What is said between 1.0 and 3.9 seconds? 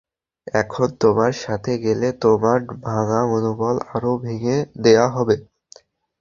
তোমার সাথে গেলে তোমার ভাঙ্গা মনোবল